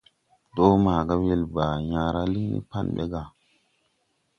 [0.55, 3.21] Dɔɔ maaga wel Baa yãã raa liŋ ni Pan ɓɛ ga.